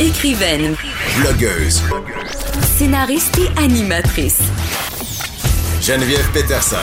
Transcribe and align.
Écrivaine, 0.00 0.74
Blogueuse. 1.20 1.82
scénariste 2.62 3.38
et 3.38 3.62
animatrice. 3.62 4.40
Geneviève 5.82 6.26
Peterson. 6.32 6.76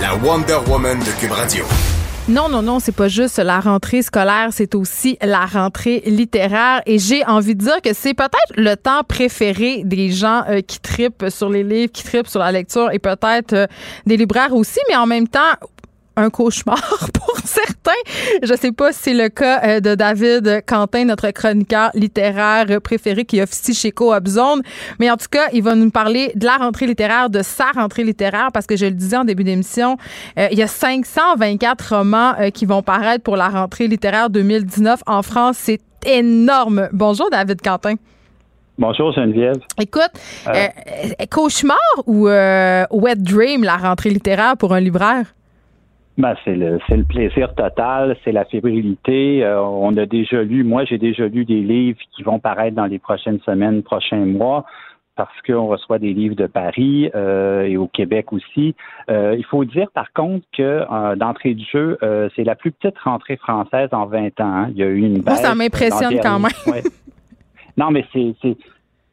La 0.00 0.16
Wonder 0.16 0.58
Woman 0.68 0.98
de 0.98 1.20
Cube 1.20 1.30
Radio. 1.30 1.64
Non, 2.28 2.48
non, 2.48 2.62
non, 2.62 2.80
c'est 2.80 2.94
pas 2.94 3.06
juste 3.06 3.38
la 3.38 3.60
rentrée 3.60 4.02
scolaire, 4.02 4.48
c'est 4.50 4.74
aussi 4.74 5.16
la 5.22 5.46
rentrée 5.46 6.02
littéraire. 6.06 6.82
Et 6.86 6.98
j'ai 6.98 7.24
envie 7.24 7.54
de 7.54 7.62
dire 7.62 7.80
que 7.82 7.94
c'est 7.94 8.14
peut-être 8.14 8.52
le 8.56 8.74
temps 8.74 9.02
préféré 9.04 9.82
des 9.84 10.10
gens 10.10 10.42
euh, 10.48 10.60
qui 10.60 10.80
tripent 10.80 11.26
sur 11.28 11.50
les 11.50 11.62
livres, 11.62 11.92
qui 11.92 12.02
tripent 12.02 12.28
sur 12.28 12.40
la 12.40 12.50
lecture 12.52 12.90
et 12.92 12.98
peut-être 12.98 13.52
euh, 13.52 13.66
des 14.06 14.16
libraires 14.16 14.54
aussi, 14.54 14.80
mais 14.88 14.96
en 14.96 15.06
même 15.06 15.28
temps, 15.28 15.40
un 16.16 16.30
cauchemar 16.30 17.08
pour 17.14 17.36
certains. 17.44 17.92
Je 18.42 18.54
sais 18.54 18.72
pas 18.72 18.92
si 18.92 19.00
c'est 19.02 19.14
le 19.14 19.28
cas 19.28 19.60
euh, 19.64 19.80
de 19.80 19.94
David 19.94 20.62
Quentin, 20.66 21.04
notre 21.04 21.30
chroniqueur 21.30 21.90
littéraire 21.94 22.80
préféré 22.80 23.24
qui 23.24 23.40
officie 23.40 23.74
chez 23.74 23.92
Coop 23.92 24.26
Zone. 24.26 24.62
Mais 24.98 25.10
en 25.10 25.16
tout 25.16 25.28
cas, 25.30 25.48
il 25.52 25.62
va 25.62 25.74
nous 25.74 25.90
parler 25.90 26.32
de 26.34 26.44
la 26.44 26.56
rentrée 26.56 26.86
littéraire, 26.86 27.30
de 27.30 27.42
sa 27.42 27.70
rentrée 27.72 28.04
littéraire, 28.04 28.50
parce 28.52 28.66
que 28.66 28.76
je 28.76 28.86
le 28.86 28.92
disais 28.92 29.16
en 29.16 29.24
début 29.24 29.44
d'émission, 29.44 29.96
euh, 30.38 30.48
il 30.50 30.58
y 30.58 30.62
a 30.62 30.66
524 30.66 31.96
romans 31.96 32.34
euh, 32.38 32.50
qui 32.50 32.66
vont 32.66 32.82
paraître 32.82 33.22
pour 33.22 33.36
la 33.36 33.48
rentrée 33.48 33.88
littéraire 33.88 34.30
2019 34.30 35.00
en 35.06 35.22
France. 35.22 35.56
C'est 35.58 35.80
énorme. 36.06 36.88
Bonjour, 36.92 37.30
David 37.30 37.60
Quentin. 37.62 37.94
Bonjour 38.78 39.12
Geneviève. 39.12 39.60
Écoute, 39.78 40.10
euh, 40.48 40.66
cauchemar 41.30 41.76
ou 42.06 42.26
wet 42.26 43.16
dream, 43.16 43.62
la 43.62 43.76
rentrée 43.76 44.10
littéraire 44.10 44.56
pour 44.56 44.72
un 44.72 44.80
libraire? 44.80 45.26
Ben, 46.18 46.34
c'est 46.44 46.54
le 46.54 46.78
c'est 46.86 46.96
le 46.96 47.04
plaisir 47.04 47.54
total, 47.54 48.16
c'est 48.22 48.32
la 48.32 48.44
fébrilité. 48.44 49.42
Euh, 49.44 49.62
on 49.62 49.96
a 49.96 50.04
déjà 50.04 50.42
lu, 50.42 50.62
moi 50.62 50.84
j'ai 50.84 50.98
déjà 50.98 51.26
lu 51.26 51.46
des 51.46 51.60
livres 51.60 51.98
qui 52.14 52.22
vont 52.22 52.38
paraître 52.38 52.76
dans 52.76 52.84
les 52.84 52.98
prochaines 52.98 53.40
semaines, 53.40 53.82
prochains 53.82 54.26
mois, 54.26 54.66
parce 55.16 55.32
qu'on 55.46 55.66
reçoit 55.68 55.98
des 55.98 56.12
livres 56.12 56.34
de 56.34 56.46
Paris 56.46 57.10
euh, 57.14 57.62
et 57.62 57.78
au 57.78 57.86
Québec 57.86 58.30
aussi. 58.34 58.74
Euh, 59.10 59.34
il 59.38 59.44
faut 59.46 59.64
dire 59.64 59.90
par 59.94 60.12
contre 60.12 60.44
que 60.56 61.14
d'entrée 61.14 61.54
de 61.54 61.64
jeu, 61.64 61.98
c'est 62.36 62.44
la 62.44 62.56
plus 62.56 62.72
petite 62.72 62.98
rentrée 62.98 63.38
française 63.38 63.88
en 63.92 64.04
20 64.04 64.26
ans. 64.26 64.32
Hein. 64.40 64.68
Il 64.72 64.76
y 64.76 64.82
a 64.82 64.88
eu 64.88 65.00
une 65.00 65.14
baisse. 65.14 65.24
Moi, 65.24 65.36
ça 65.36 65.54
m'impressionne 65.54 66.20
quand 66.20 66.38
même. 66.38 66.52
Ouais. 66.66 66.82
Non, 67.78 67.90
mais 67.90 68.04
c'est 68.12 68.34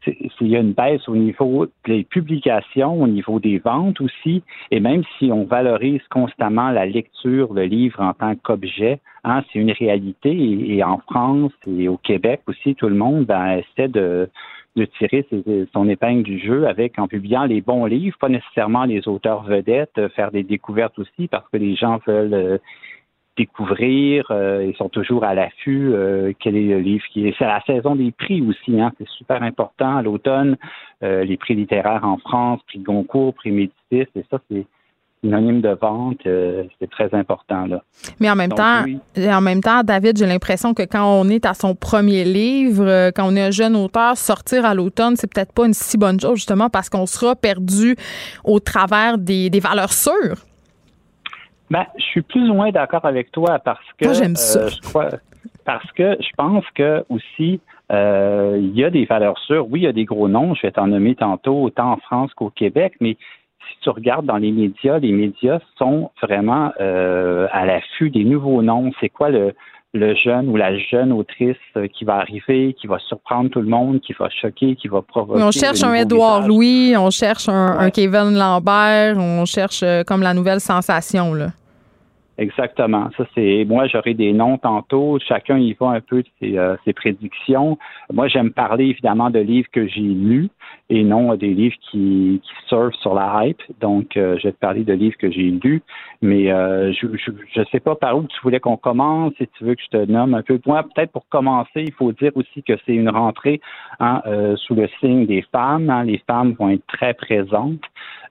il 0.08 0.48
y 0.48 0.56
a 0.56 0.60
une 0.60 0.74
baisse 0.74 1.08
au 1.08 1.16
niveau 1.16 1.68
des 1.86 2.04
publications, 2.04 3.02
au 3.02 3.08
niveau 3.08 3.40
des 3.40 3.60
ventes 3.60 4.00
aussi, 4.02 4.44
et 4.72 4.80
même 4.80 5.04
si 5.18 5.32
on 5.32 5.44
valorise 5.44 6.02
constamment 6.10 6.72
la 6.72 6.86
lecture, 6.86 7.54
le 7.54 7.64
livre 7.64 8.00
en 8.00 8.14
tant 8.14 8.36
qu'objet, 8.36 9.00
hein, 9.24 9.44
c'est 9.52 9.60
une 9.60 9.72
réalité. 9.72 10.30
Et, 10.32 10.84
en 10.84 11.00
France 11.00 11.52
et 11.68 11.88
au 11.88 11.98
Québec 11.98 12.42
aussi, 12.48 12.76
tout 12.76 12.88
le 12.88 12.96
monde 12.96 13.26
ben, 13.26 13.58
essaie 13.58 13.90
de, 13.90 14.30
de 14.76 14.86
tirer 14.86 15.26
son 15.74 15.90
épingle 15.90 16.24
du 16.24 16.40
jeu 16.40 16.68
avec 16.68 16.98
en 17.00 17.08
publiant 17.08 17.46
les 17.46 17.62
bons 17.62 17.86
livres, 17.86 18.18
pas 18.20 18.30
nécessairement 18.30 18.86
les 18.86 19.08
auteurs 19.08 19.44
vedettes, 19.44 20.00
faire 20.16 20.32
des 20.32 20.44
découvertes 20.44 20.98
aussi 21.00 21.28
parce 21.28 21.48
que 21.50 21.58
les 21.58 21.76
gens 21.76 22.00
veulent 22.08 22.34
euh, 22.34 22.58
découvrir. 23.40 24.26
Euh, 24.32 24.66
ils 24.68 24.76
sont 24.76 24.90
toujours 24.90 25.24
à 25.24 25.34
l'affût. 25.34 25.94
Euh, 25.94 26.34
quel 26.40 26.56
est 26.56 26.68
le 26.68 26.80
livre 26.80 27.04
qui 27.12 27.28
est. 27.28 27.36
C'est 27.40 27.46
la 27.46 27.62
saison 27.66 27.96
des 27.96 28.12
prix 28.12 28.42
aussi. 28.42 28.80
Hein, 28.80 28.92
c'est 28.98 29.08
super 29.18 29.42
important. 29.42 29.98
À 29.98 30.02
l'automne, 30.02 30.58
euh, 31.04 31.24
les 31.24 31.38
prix 31.38 31.56
littéraires 31.56 32.04
en 32.04 32.18
France, 32.18 32.60
prix 32.68 32.80
Goncourt, 32.80 33.34
prix 33.34 33.52
Médicis, 33.52 34.10
et 34.16 34.26
ça, 34.30 34.40
c'est 34.52 34.66
synonyme 35.22 35.60
de 35.60 35.78
vente, 35.82 36.22
c'est 36.24 36.90
très 36.90 37.14
important 37.14 37.66
là. 37.68 37.84
Mais 38.22 38.30
en 38.32 38.38
même 38.38 38.54
temps, 38.54 38.86
en 39.18 39.42
même 39.42 39.60
temps, 39.60 39.84
David, 39.84 40.18
j'ai 40.18 40.26
l'impression 40.26 40.74
que 40.74 40.84
quand 40.84 41.04
on 41.04 41.28
est 41.28 41.46
à 41.46 41.54
son 41.54 41.76
premier 41.76 42.24
livre, 42.24 43.12
quand 43.14 43.28
on 43.28 43.36
est 43.36 43.42
un 43.42 43.52
jeune 43.52 43.76
auteur, 43.76 44.16
sortir 44.16 44.64
à 44.64 44.74
l'automne, 44.74 45.18
c'est 45.18 45.30
peut-être 45.30 45.52
pas 45.52 45.66
une 45.66 45.74
si 45.74 45.98
bonne 45.98 46.22
chose 46.22 46.36
justement 46.36 46.70
parce 46.70 46.90
qu'on 46.90 47.06
sera 47.06 47.36
perdu 47.36 47.98
au 48.46 48.62
travers 48.62 49.18
des, 49.18 49.50
des 49.50 49.60
valeurs 49.60 49.92
sûres. 49.92 50.46
Ben, 51.70 51.86
je 51.98 52.04
suis 52.04 52.22
plus 52.22 52.50
ou 52.50 52.54
moins 52.54 52.72
d'accord 52.72 53.06
avec 53.06 53.32
toi 53.32 53.60
parce 53.60 53.86
que 53.98 54.06
Moi, 54.06 54.14
j'aime 54.14 54.36
ça. 54.36 54.60
Euh, 54.62 54.70
je 54.70 54.82
crois, 54.82 55.10
parce 55.66 55.92
que 55.92 56.18
je 56.20 56.30
pense 56.36 56.66
que 56.74 57.06
aussi 57.10 57.60
euh, 57.92 58.58
il 58.60 58.76
y 58.76 58.84
a 58.84 58.90
des 58.90 59.06
valeurs 59.06 59.38
sûres. 59.40 59.68
Oui, 59.70 59.82
il 59.82 59.84
y 59.84 59.88
a 59.88 59.94
des 59.94 60.06
gros 60.06 60.28
noms. 60.28 60.54
Je 60.56 60.64
vais 60.64 60.72
t'en 60.72 60.88
nommer 60.88 61.16
tantôt, 61.16 61.62
autant 61.64 61.92
en 61.92 61.98
France 61.98 62.34
qu'au 62.34 62.50
Québec, 62.50 62.94
mais 63.00 63.18
si 63.70 63.80
tu 63.82 63.90
regardes 63.90 64.26
dans 64.26 64.38
les 64.38 64.52
médias, 64.52 65.00
les 65.00 65.12
médias 65.12 65.60
sont 65.78 66.12
vraiment 66.22 66.72
euh, 66.80 67.48
à 67.52 67.66
l'affût 67.66 68.10
des 68.10 68.24
nouveaux 68.24 68.62
noms. 68.62 68.92
C'est 69.00 69.10
quoi 69.10 69.30
le, 69.30 69.54
le 69.94 70.14
jeune 70.16 70.50
ou 70.50 70.56
la 70.56 70.78
jeune 70.78 71.12
autrice 71.12 71.58
qui 71.94 72.06
va 72.06 72.18
arriver, 72.18 72.76
qui 72.80 72.88
va 72.88 73.00
surprendre 73.00 73.50
tout 73.50 73.62
le 73.62 73.68
monde, 73.68 74.02
qui 74.02 74.14
va 74.14 74.30
choquer, 74.30 74.76
qui 74.76 74.88
va 74.88 75.02
provoquer. 75.02 75.42
on 75.42 75.52
cherche 75.52 75.84
un 75.84 75.94
Édouard 75.94 76.48
Louis, 76.48 76.96
on 76.96 77.10
cherche 77.10 77.50
un, 77.50 77.80
un, 77.80 77.90
Kevin 77.90 78.38
Lambert, 78.38 79.18
on 79.18 79.46
cherche 79.46 79.84
comme 80.06 80.22
la 80.22 80.34
nouvelle 80.34 80.60
sensation. 80.60 81.34
Là. 81.34 81.48
Exactement. 82.40 83.10
Ça, 83.18 83.26
c'est 83.36 83.66
moi, 83.68 83.88
j'aurai 83.88 84.14
des 84.14 84.32
noms 84.32 84.58
tantôt. 84.58 85.20
Chacun 85.20 85.58
y 85.58 85.74
va 85.74 85.90
un 85.90 86.00
peu 86.00 86.24
de 86.24 86.28
ses, 86.40 86.58
euh, 86.58 86.78
ses 86.86 86.94
prédictions. 86.94 87.78
Moi, 88.14 88.30
j'aime 88.30 88.52
parler 88.52 88.86
évidemment 88.86 89.30
de 89.30 89.40
livres 89.40 89.68
que 89.74 89.86
j'ai 89.88 90.00
lus 90.00 90.50
et 90.90 91.04
non 91.04 91.36
des 91.36 91.54
livres 91.54 91.76
qui, 91.92 92.42
qui 92.42 92.68
surfent 92.68 92.96
sur 93.02 93.14
la 93.14 93.42
hype. 93.44 93.62
Donc, 93.82 94.16
euh, 94.16 94.38
je 94.38 94.48
vais 94.48 94.54
te 94.54 94.58
parler 94.58 94.86
de 94.86 94.94
livres 94.94 95.18
que 95.18 95.30
j'ai 95.30 95.52
lus. 95.52 95.84
Mais 96.22 96.50
euh, 96.50 96.94
je 96.94 97.08
ne 97.08 97.66
sais 97.66 97.82
pas 97.82 97.96
par 97.96 98.18
où 98.18 98.24
tu 98.24 98.40
voulais 98.42 98.62
qu'on 98.62 98.78
commence, 98.78 99.34
si 99.38 99.46
tu 99.58 99.66
veux 99.66 99.76
que 99.76 99.82
je 99.84 99.98
te 99.98 100.10
nomme 100.10 100.34
un 100.34 100.42
peu. 100.42 100.62
Moi, 100.66 100.84
peut-être 100.84 101.12
pour 101.12 101.28
commencer, 101.28 101.84
il 101.84 101.92
faut 101.92 102.14
dire 102.14 102.32
aussi 102.36 102.64
que 102.64 102.74
c'est 102.86 102.96
une 102.96 103.10
rentrée 103.10 103.60
hein, 104.00 104.22
sous 104.56 104.76
le 104.76 104.88
signe 105.02 105.26
des 105.26 105.42
femmes. 105.52 105.90
Hein. 105.90 106.06
Les 106.06 106.22
femmes 106.26 106.56
vont 106.58 106.70
être 106.70 106.88
très 106.88 107.14
présentes. 107.14 107.84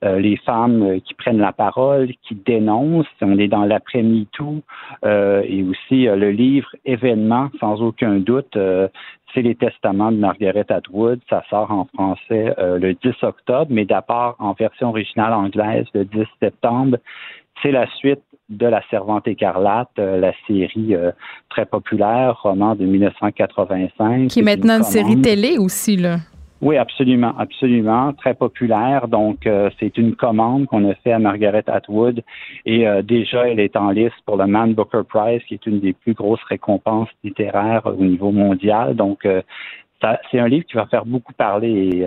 Euh, 0.05 0.21
les 0.21 0.37
femmes 0.37 0.83
euh, 0.83 1.01
qui 1.01 1.15
prennent 1.15 1.41
la 1.41 1.53
parole, 1.53 2.11
qui 2.23 2.37
dénoncent. 2.37 3.07
On 3.21 3.37
est 3.37 3.49
dans 3.49 3.65
l'après-MeToo 3.65 4.63
euh, 5.05 5.43
et 5.45 5.65
aussi 5.65 6.05
le 6.05 6.31
livre 6.31 6.69
événement, 6.85 7.49
sans 7.59 7.83
aucun 7.83 8.19
doute, 8.19 8.57
c'est 9.35 9.43
les 9.43 9.55
testaments 9.55 10.13
de 10.13 10.19
Margaret 10.19 10.67
Atwood. 10.69 11.21
Ça 11.29 11.43
sort 11.51 11.71
en 11.71 11.87
français 11.87 12.55
le 12.59 12.95
10 12.95 13.23
octobre, 13.23 13.67
mais 13.71 13.85
d'abord 13.85 14.37
en 14.39 14.53
version 14.53 14.91
originale 14.91 15.33
anglaise 15.33 15.87
le 15.95 16.05
10 16.05 16.25
septembre. 16.41 16.99
C'est 17.63 17.73
la 17.73 17.87
suite 17.97 18.23
de 18.49 18.67
La 18.67 18.83
Servante 18.91 19.29
écarlate, 19.29 19.91
la 19.97 20.33
série 20.47 20.95
très 21.51 21.67
populaire, 21.67 22.41
roman 22.43 22.75
de 22.75 22.85
1985. 22.87 24.29
Qui 24.29 24.41
est 24.41 24.43
maintenant 24.43 24.79
une 24.79 24.85
série 24.85 25.21
télé 25.21 25.59
aussi, 25.59 25.97
là. 25.97 26.19
Oui, 26.61 26.77
absolument, 26.77 27.35
absolument, 27.39 28.13
très 28.15 28.35
populaire. 28.35 29.07
Donc, 29.07 29.47
euh, 29.47 29.71
c'est 29.79 29.97
une 29.97 30.17
commande 30.17 30.67
qu'on 30.67 30.91
a 30.91 30.95
fait 30.97 31.13
à 31.13 31.21
Margaret 31.21 31.63
Atwood 31.69 32.25
et 32.67 32.89
euh, 32.89 33.01
déjà, 33.03 33.49
elle 33.49 33.61
est 33.61 33.77
en 33.77 33.91
liste 33.91 34.17
pour 34.27 34.37
le 34.37 34.47
Man 34.47 34.75
Booker 34.75 35.03
Prize, 35.09 35.41
qui 35.45 35.55
est 35.55 35.67
une 35.67 35.79
des 35.79 35.93
plus 35.93 36.15
grosses 36.15 36.43
récompenses 36.49 37.11
littéraires 37.23 37.87
au 37.87 38.03
niveau 38.03 38.33
mondial. 38.33 38.97
Donc, 38.97 39.25
euh, 39.25 39.41
c'est 40.31 40.41
un 40.41 40.49
livre 40.49 40.67
qui 40.67 40.75
va 40.75 40.87
faire 40.87 41.07
beaucoup 41.07 41.33
parler 41.33 41.71
et 41.71 42.07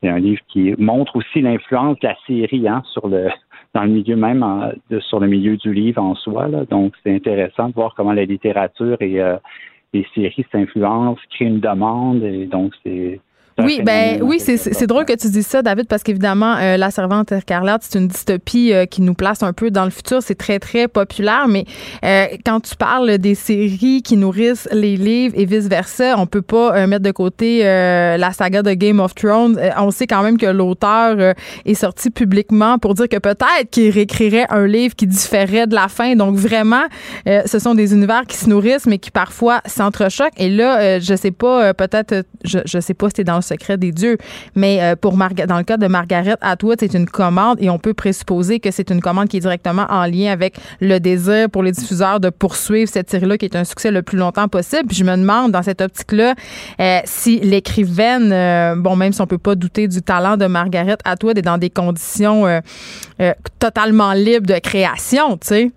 c'est 0.00 0.08
un 0.08 0.20
livre 0.20 0.40
qui 0.46 0.74
montre 0.78 1.16
aussi 1.16 1.40
l'influence 1.40 1.98
de 1.98 2.06
la 2.06 2.14
série 2.24 2.68
hein, 2.68 2.82
sur 2.92 3.08
le 3.08 3.28
dans 3.74 3.82
le 3.82 3.90
milieu 3.90 4.16
même 4.16 4.44
de, 4.90 5.00
sur 5.00 5.18
le 5.18 5.26
milieu 5.26 5.56
du 5.56 5.72
livre 5.72 6.00
en 6.00 6.14
soi. 6.14 6.46
Là. 6.46 6.64
Donc, 6.66 6.94
c'est 7.02 7.12
intéressant 7.12 7.68
de 7.68 7.74
voir 7.74 7.94
comment 7.96 8.12
la 8.12 8.24
littérature 8.24 8.96
et 9.00 9.20
les 9.92 10.06
séries 10.14 10.46
s'influencent, 10.52 11.20
créent 11.30 11.46
une 11.46 11.58
demande 11.58 12.22
et 12.22 12.46
donc 12.46 12.72
c'est 12.84 13.20
oui, 13.64 13.80
ben 13.82 14.20
oui, 14.22 14.40
c'est 14.40 14.86
drôle 14.86 15.04
que 15.04 15.12
tu 15.14 15.28
dis 15.28 15.42
ça, 15.42 15.62
David, 15.62 15.86
parce 15.86 16.02
qu'évidemment, 16.02 16.56
euh, 16.56 16.76
La 16.76 16.90
Servante 16.90 17.32
écarlate, 17.32 17.82
c'est 17.88 17.98
une 17.98 18.08
dystopie 18.08 18.72
euh, 18.72 18.86
qui 18.86 19.02
nous 19.02 19.14
place 19.14 19.42
un 19.42 19.52
peu 19.52 19.70
dans 19.70 19.84
le 19.84 19.90
futur. 19.90 20.22
C'est 20.22 20.34
très, 20.34 20.58
très 20.58 20.88
populaire, 20.88 21.46
mais 21.48 21.64
euh, 22.04 22.26
quand 22.44 22.60
tu 22.60 22.76
parles 22.76 23.18
des 23.18 23.34
séries 23.34 24.02
qui 24.02 24.16
nourrissent 24.16 24.68
les 24.72 24.96
livres 24.96 25.34
et 25.36 25.44
vice-versa, 25.44 26.14
on 26.18 26.26
peut 26.26 26.42
pas 26.42 26.86
mettre 26.86 27.02
de 27.02 27.10
côté 27.10 27.62
la 27.62 28.32
saga 28.32 28.62
de 28.62 28.72
Game 28.72 29.00
of 29.00 29.14
Thrones. 29.14 29.58
on 29.78 29.90
sait 29.90 30.06
quand 30.06 30.22
même 30.22 30.38
que 30.38 30.46
l'auteur 30.46 31.34
est 31.64 31.74
sorti 31.74 32.10
publiquement 32.10 32.78
pour 32.78 32.94
dire 32.94 33.08
que 33.08 33.18
peut-être 33.18 33.70
qu'il 33.70 33.90
réécrirait 33.90 34.46
un 34.50 34.66
livre 34.66 34.94
qui 34.94 35.06
différait 35.06 35.66
de 35.66 35.74
la 35.74 35.88
fin. 35.88 36.14
Donc 36.16 36.36
vraiment, 36.36 36.84
ce 37.26 37.58
sont 37.58 37.74
des 37.74 37.92
univers 37.92 38.22
qui 38.26 38.36
se 38.36 38.48
nourrissent, 38.48 38.86
mais 38.86 38.98
qui 38.98 39.10
parfois 39.10 39.60
s'entrechoquent. 39.66 40.38
Et 40.38 40.48
là, 40.48 40.98
je 40.98 41.14
sais 41.14 41.30
pas, 41.30 41.74
peut-être, 41.74 42.24
je, 42.44 42.58
je 42.64 42.80
sais 42.80 42.94
pas 42.94 43.08
si 43.08 43.14
c'est 43.16 43.24
dans 43.24 43.36
le 43.36 43.42
secret 43.50 43.76
des 43.76 43.92
dieux, 43.92 44.16
mais 44.54 44.94
pour 45.00 45.16
dans 45.46 45.58
le 45.58 45.64
cas 45.64 45.76
de 45.76 45.86
Margaret 45.86 46.36
Atwood, 46.40 46.78
c'est 46.80 46.94
une 46.94 47.06
commande 47.06 47.58
et 47.60 47.70
on 47.70 47.78
peut 47.78 47.94
présupposer 47.94 48.60
que 48.60 48.70
c'est 48.70 48.90
une 48.90 49.00
commande 49.00 49.28
qui 49.28 49.36
est 49.36 49.40
directement 49.40 49.86
en 49.88 50.06
lien 50.06 50.32
avec 50.32 50.56
le 50.80 50.98
désir 50.98 51.50
pour 51.50 51.62
les 51.62 51.72
diffuseurs 51.72 52.20
de 52.20 52.30
poursuivre 52.30 52.88
cette 52.88 53.10
série-là 53.10 53.38
qui 53.38 53.44
est 53.44 53.56
un 53.56 53.64
succès 53.64 53.90
le 53.90 54.02
plus 54.02 54.18
longtemps 54.18 54.48
possible. 54.48 54.86
Puis 54.88 54.96
je 54.96 55.04
me 55.04 55.16
demande 55.16 55.52
dans 55.52 55.62
cette 55.62 55.80
optique-là 55.80 56.34
euh, 56.80 56.98
si 57.04 57.40
l'écrivaine, 57.40 58.32
euh, 58.32 58.74
bon 58.76 58.96
même 58.96 59.12
si 59.12 59.20
on 59.20 59.26
peut 59.26 59.38
pas 59.38 59.54
douter 59.54 59.88
du 59.88 60.02
talent 60.02 60.36
de 60.36 60.46
Margaret 60.46 60.98
Atwood, 61.04 61.38
est 61.38 61.42
dans 61.42 61.58
des 61.58 61.70
conditions 61.70 62.46
euh, 62.46 62.60
totalement 63.58 64.12
libres 64.12 64.46
de 64.46 64.58
création, 64.58 65.36
tu 65.36 65.48
sais. 65.48 65.70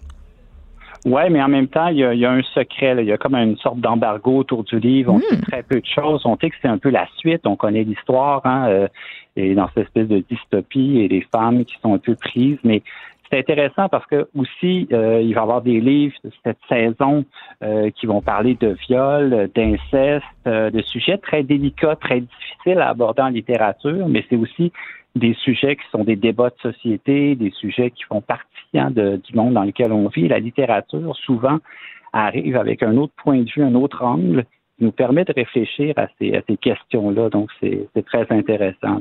Oui, 1.06 1.22
mais 1.30 1.42
en 1.42 1.50
même 1.50 1.68
temps, 1.68 1.88
il 1.88 1.98
y 1.98 2.26
a, 2.26 2.32
un 2.32 2.42
secret. 2.44 2.96
Il 3.00 3.06
y 3.06 3.12
a 3.12 3.18
comme 3.18 3.36
une 3.36 3.58
sorte 3.58 3.80
d'embargo 3.80 4.38
autour 4.38 4.64
du 4.64 4.80
livre. 4.80 5.14
On 5.14 5.20
sait 5.20 5.36
hmm. 5.36 5.42
très 5.42 5.64
peu 5.64 5.82
de 5.82 5.86
choses. 5.86 6.22
On 6.26 6.38
sait 6.38 6.50
que 6.50 6.56
c'est 6.62 6.70
un 6.70 6.78
peu 6.78 6.90
la 6.90 7.08
suite. 7.18 7.46
On 7.46 7.56
connaît 7.56 7.84
l'histoire, 7.84 8.42
hein, 8.46 8.88
et 9.36 9.56
dans 9.56 9.68
cette 9.70 9.86
espèce 9.86 10.08
de 10.08 10.24
dystopie 10.30 11.00
et 11.00 11.08
les 11.08 11.26
femmes 11.32 11.66
qui 11.66 11.76
sont 11.82 11.94
un 11.94 11.98
peu 11.98 12.16
prises. 12.16 12.60
Mais 12.64 12.84
c'est 13.34 13.40
intéressant 13.40 13.90
parce 13.90 14.06
que 14.06 14.28
aussi, 14.36 14.88
euh, 14.94 15.20
il 15.22 15.34
va 15.34 15.42
y 15.42 15.44
avoir 15.44 15.62
des 15.64 15.80
livres 15.80 16.16
de 16.24 16.30
cette 16.44 16.60
saison 16.70 17.26
euh, 17.64 17.90
qui 17.90 18.06
vont 18.06 18.22
parler 18.22 18.56
de 18.60 18.78
viol, 18.88 19.50
d'inceste, 19.56 20.24
euh, 20.46 20.70
de 20.70 20.82
sujets 20.84 21.18
très 21.18 21.42
délicats, 21.42 21.96
très 21.96 22.22
difficiles 22.22 22.80
à 22.80 22.90
aborder 22.90 23.24
en 23.24 23.30
littérature, 23.30 24.08
mais 24.08 24.24
c'est 24.30 24.36
aussi 24.36 24.72
des 25.16 25.34
sujets 25.36 25.76
qui 25.76 25.84
sont 25.92 26.04
des 26.04 26.16
débats 26.16 26.50
de 26.50 26.72
société, 26.72 27.36
des 27.36 27.52
sujets 27.52 27.92
qui 27.92 28.04
font 28.04 28.22
partie 28.22 28.48
hein, 28.74 28.92
du 28.92 29.36
monde 29.36 29.54
dans 29.54 29.64
lequel 29.64 29.92
on 29.92 30.08
vit. 30.08 30.28
La 30.28 30.40
littérature, 30.40 31.16
souvent, 31.18 31.60
arrive 32.14 32.58
avec 32.58 32.82
un 32.84 32.98
autre 32.98 33.14
point 33.18 33.40
de 33.40 33.50
vue, 33.50 33.64
un 33.64 33.76
autre 33.76 34.04
angle, 34.04 34.46
nous 34.80 34.92
permet 34.92 35.24
de 35.24 35.34
réfléchir 35.34 35.94
à 35.98 36.08
ces, 36.20 36.44
questions-là. 36.58 37.30
Donc, 37.30 37.50
c'est 37.62 37.88
très 38.06 38.26
intéressant. 38.30 39.00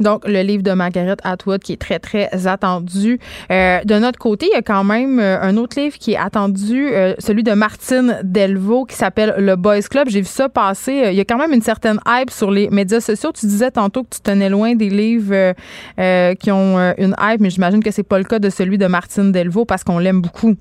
Donc, 0.00 0.26
le 0.26 0.42
livre 0.42 0.62
de 0.62 0.72
Margaret 0.72 1.16
Atwood 1.22 1.60
qui 1.60 1.74
est 1.74 1.80
très, 1.80 1.98
très 1.98 2.46
attendu. 2.46 3.20
Euh, 3.50 3.80
de 3.84 3.94
notre 3.98 4.18
côté, 4.18 4.46
il 4.50 4.54
y 4.54 4.58
a 4.58 4.62
quand 4.62 4.82
même 4.84 5.20
euh, 5.20 5.40
un 5.40 5.56
autre 5.56 5.78
livre 5.80 5.96
qui 5.98 6.12
est 6.12 6.16
attendu, 6.16 6.88
euh, 6.88 7.14
celui 7.18 7.44
de 7.44 7.52
Martine 7.52 8.18
Delvaux 8.24 8.84
qui 8.84 8.96
s'appelle 8.96 9.34
Le 9.38 9.54
Boys 9.54 9.82
Club. 9.82 10.08
J'ai 10.08 10.20
vu 10.20 10.26
ça 10.26 10.48
passer. 10.48 11.08
Il 11.10 11.14
y 11.14 11.20
a 11.20 11.24
quand 11.24 11.38
même 11.38 11.52
une 11.52 11.62
certaine 11.62 12.00
hype 12.06 12.30
sur 12.30 12.50
les 12.50 12.70
médias 12.70 13.00
sociaux. 13.00 13.30
Tu 13.32 13.46
disais 13.46 13.70
tantôt 13.70 14.02
que 14.02 14.10
tu 14.10 14.20
tenais 14.20 14.48
loin 14.48 14.74
des 14.74 14.90
livres 14.90 15.54
qui 16.34 16.50
ont 16.50 16.94
une 16.98 17.14
hype, 17.20 17.40
mais 17.40 17.50
j'imagine 17.50 17.82
que 17.82 17.90
c'est 17.90 18.02
pas 18.02 18.18
le 18.18 18.24
cas 18.24 18.38
de 18.38 18.50
celui 18.50 18.78
de 18.78 18.86
Martine 18.86 19.30
Delvaux 19.30 19.64
parce 19.64 19.84
qu'on 19.84 19.98
l'aime 19.98 20.20
beaucoup. 20.20 20.56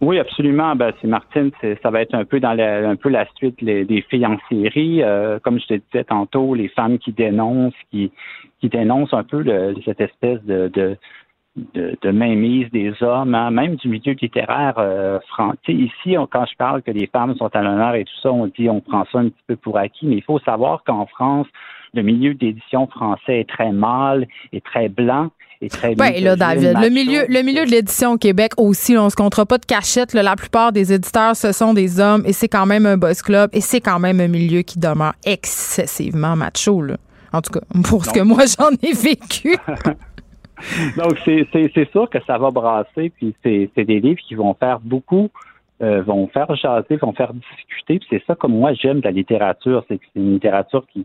Oui, 0.00 0.18
absolument. 0.18 0.76
Ben, 0.76 0.92
c'est 1.00 1.08
Martine, 1.08 1.50
ça 1.82 1.90
va 1.90 2.02
être 2.02 2.14
un 2.14 2.24
peu 2.24 2.38
dans 2.38 2.52
la, 2.52 2.88
un 2.88 2.96
peu 2.96 3.08
la 3.08 3.26
suite 3.36 3.64
des 3.64 4.04
filles 4.10 4.26
en 4.26 4.36
série. 4.48 5.02
Euh, 5.02 5.38
comme 5.38 5.58
je 5.58 5.66
te 5.66 5.74
disais 5.74 6.04
tantôt, 6.04 6.54
les 6.54 6.68
femmes 6.68 6.98
qui 6.98 7.12
dénoncent, 7.12 7.74
qui, 7.90 8.12
qui 8.60 8.68
dénoncent 8.68 9.14
un 9.14 9.24
peu 9.24 9.42
cette 9.84 10.00
espèce 10.00 10.42
de, 10.44 10.68
de, 10.68 10.98
de, 11.74 12.10
mainmise 12.10 12.70
des 12.70 12.92
hommes, 13.02 13.34
hein, 13.34 13.50
même 13.50 13.76
du 13.76 13.88
milieu 13.88 14.12
littéraire 14.12 14.74
euh, 14.78 15.18
français. 15.28 15.72
Ici, 15.72 16.16
quand 16.30 16.44
je 16.44 16.56
parle 16.56 16.82
que 16.82 16.90
les 16.90 17.06
femmes 17.06 17.34
sont 17.36 17.54
à 17.54 17.62
l'honneur 17.62 17.94
et 17.94 18.04
tout 18.04 18.20
ça, 18.22 18.30
on 18.30 18.46
dit 18.48 18.68
on 18.68 18.80
prend 18.80 19.06
ça 19.10 19.20
un 19.20 19.30
petit 19.30 19.44
peu 19.46 19.56
pour 19.56 19.78
acquis, 19.78 20.06
mais 20.06 20.16
il 20.16 20.22
faut 20.22 20.38
savoir 20.40 20.84
qu'en 20.84 21.06
France, 21.06 21.46
le 21.96 22.02
milieu 22.02 22.34
d'édition 22.34 22.86
français 22.86 23.40
est 23.40 23.48
très 23.48 23.72
mâle 23.72 24.26
et 24.52 24.60
très 24.60 24.88
blanc. 24.88 25.30
Et 25.62 25.70
très 25.70 25.94
oui, 25.98 26.20
là, 26.20 26.36
David, 26.36 26.74
le 26.82 26.90
milieu, 26.90 27.22
le 27.28 27.42
milieu 27.42 27.64
de 27.64 27.70
l'édition 27.70 28.12
au 28.12 28.18
Québec 28.18 28.52
aussi, 28.58 28.96
on 28.98 29.08
se 29.08 29.16
comptera 29.16 29.46
pas 29.46 29.56
de 29.56 29.64
cachette. 29.64 30.12
la 30.12 30.36
plupart 30.36 30.70
des 30.70 30.92
éditeurs, 30.92 31.34
ce 31.34 31.52
sont 31.52 31.72
des 31.72 31.98
hommes 31.98 32.22
et 32.26 32.34
c'est 32.34 32.48
quand 32.48 32.66
même 32.66 32.84
un 32.84 32.98
boss 32.98 33.22
club 33.22 33.48
et 33.54 33.62
c'est 33.62 33.80
quand 33.80 33.98
même 33.98 34.20
un 34.20 34.28
milieu 34.28 34.60
qui 34.60 34.78
demeure 34.78 35.14
excessivement 35.24 36.36
macho. 36.36 36.82
Là. 36.82 36.96
En 37.32 37.40
tout 37.40 37.52
cas, 37.52 37.60
pour 37.88 38.04
ce 38.04 38.12
que 38.12 38.20
moi 38.20 38.40
j'en 38.58 38.70
ai 38.82 38.92
vécu. 38.92 39.56
Donc, 40.96 41.18
c'est 41.24 41.90
sûr 41.90 42.08
que 42.08 42.18
ça 42.26 42.38
va 42.38 42.50
brasser, 42.50 43.10
puis 43.10 43.34
c'est 43.42 43.84
des 43.84 44.00
livres 44.00 44.20
qui 44.26 44.34
vont 44.34 44.54
faire 44.54 44.80
beaucoup, 44.80 45.30
euh, 45.82 46.02
vont 46.02 46.28
faire 46.28 46.54
jaser, 46.54 46.96
vont 46.96 47.12
faire 47.12 47.32
discuter, 47.34 47.98
puis 47.98 48.06
c'est 48.10 48.22
ça 48.26 48.34
comme 48.34 48.52
moi 48.52 48.72
j'aime 48.72 49.00
la 49.04 49.10
littérature, 49.10 49.84
c'est 49.88 49.98
que 49.98 50.04
c'est 50.12 50.20
une 50.20 50.32
littérature 50.32 50.86
qui, 50.92 51.04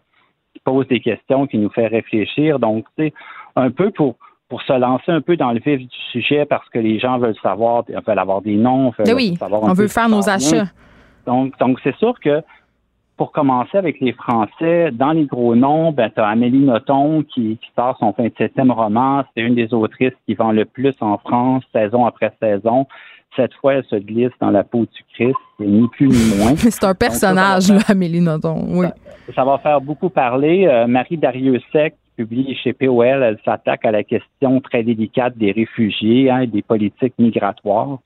pose 0.60 0.88
des 0.88 1.00
questions, 1.00 1.48
qui 1.48 1.58
nous 1.58 1.70
fait 1.70 1.88
réfléchir. 1.88 2.60
Donc, 2.60 2.86
c'est 2.98 3.14
un 3.56 3.72
peu 3.72 3.92
pour 3.92 4.16
pour 4.50 4.62
se 4.64 4.74
lancer 4.74 5.10
un 5.10 5.22
peu 5.22 5.38
dans 5.38 5.54
le 5.54 5.62
vif 5.62 5.80
du 5.80 5.98
sujet 6.12 6.44
parce 6.44 6.68
que 6.68 6.78
les 6.78 7.00
gens 7.00 7.18
veulent 7.18 7.40
savoir, 7.42 7.86
veulent 8.06 8.20
avoir 8.20 8.42
des 8.42 8.58
noms, 8.58 8.92
veulent 9.00 9.16
oui, 9.16 9.38
savoir 9.38 9.64
on 9.64 9.72
veut 9.72 9.88
faire 9.88 10.10
nos 10.10 10.28
achats. 10.28 10.66
Donc, 11.26 11.58
donc 11.58 11.80
c'est 11.86 11.96
sûr 11.96 12.20
que 12.20 12.44
pour 13.16 13.32
commencer 13.32 13.78
avec 13.78 14.02
les 14.02 14.12
Français, 14.12 14.92
dans 14.92 15.12
les 15.12 15.26
gros 15.26 15.56
noms, 15.56 15.94
ben, 15.94 16.10
tu 16.10 16.20
as 16.20 16.28
Amélie 16.28 16.60
Nothomb 16.60 17.24
qui, 17.24 17.58
qui 17.62 17.70
sort 17.78 17.96
son 18.00 18.12
27e 18.12 18.72
roman. 18.72 19.24
C'est 19.34 19.42
une 19.42 19.56
des 19.56 19.74
autrices 19.74 20.16
qui 20.26 20.34
vend 20.34 20.52
le 20.52 20.66
plus 20.66 20.96
en 21.00 21.18
France, 21.18 21.64
saison 21.72 22.06
après 22.06 22.34
saison. 22.42 22.88
Cette 23.36 23.54
fois, 23.56 23.76
elle 23.76 23.86
se 23.86 23.96
glisse 23.96 24.32
dans 24.42 24.52
la 24.52 24.64
peau 24.64 24.82
du 24.82 25.04
Christ, 25.14 25.38
ni 25.60 25.88
plus 25.90 26.08
ni 26.08 26.38
moins. 26.38 26.56
C'est 26.56 26.84
un 26.84 26.94
personnage, 26.94 27.72
là, 27.72 27.80
Amélie 27.88 28.22
Nothomb, 28.22 28.66
oui. 28.70 28.88
Ça, 29.34 29.46
va 29.46 29.58
faire 29.60 29.80
beaucoup 29.80 30.10
parler. 30.10 30.68
Euh, 30.68 30.88
Marie 30.88 31.18
Dariussec, 31.18 31.96
publie 32.18 32.56
chez 32.62 32.74
POL, 32.74 33.24
elle 33.24 33.40
s'attaque 33.44 33.86
à 33.86 33.92
la 33.92 34.04
question 34.04 34.60
très 34.62 34.84
délicate 34.84 35.38
des 35.38 35.52
réfugiés 35.52 36.30
hein, 36.30 36.42
et 36.42 36.48
des 36.48 36.62
politiques 36.62 37.14
migratoires. 37.18 38.00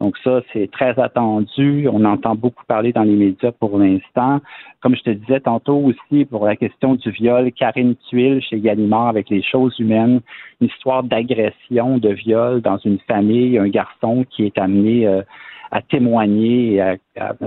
Donc 0.00 0.16
ça, 0.24 0.40
c'est 0.52 0.70
très 0.70 0.98
attendu. 0.98 1.88
On 1.92 2.04
entend 2.04 2.34
beaucoup 2.34 2.64
parler 2.66 2.92
dans 2.92 3.02
les 3.02 3.14
médias 3.14 3.52
pour 3.52 3.78
l'instant. 3.78 4.40
Comme 4.80 4.96
je 4.96 5.02
te 5.02 5.10
disais 5.10 5.40
tantôt 5.40 5.76
aussi, 5.76 6.24
pour 6.24 6.46
la 6.46 6.56
question 6.56 6.94
du 6.94 7.10
viol, 7.10 7.52
Karine 7.52 7.94
Tuile 8.08 8.42
chez 8.42 8.58
Gallimard 8.58 9.08
avec 9.08 9.30
les 9.30 9.42
choses 9.42 9.78
humaines, 9.78 10.20
une 10.60 10.66
histoire 10.66 11.02
d'agression, 11.02 11.98
de 11.98 12.10
viol 12.10 12.60
dans 12.60 12.78
une 12.78 12.98
famille, 13.00 13.58
un 13.58 13.68
garçon 13.68 14.24
qui 14.30 14.44
est 14.44 14.58
amené 14.58 15.06
euh, 15.06 15.22
à 15.70 15.80
témoigner. 15.82 16.96